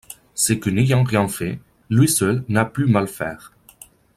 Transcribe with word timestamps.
C’est 0.33 0.57
que 0.57 0.71
n’ayant 0.71 1.03
rien 1.03 1.27
fait, 1.27 1.59
lui 1.91 2.07
seul 2.09 2.43
n’a 2.47 2.65
pu 2.65 2.85
mal 2.85 3.07
faire.; 3.07 3.53